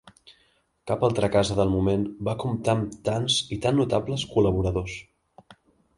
Cap 0.91 1.03
altra 1.07 1.27
casa 1.35 1.57
del 1.59 1.69
moment 1.73 2.07
va 2.29 2.35
comptar 2.45 2.75
amb 2.77 2.95
tants 3.11 3.39
i 3.57 3.61
tan 3.67 3.81
notables 3.81 4.25
col·laboradors. 4.33 4.97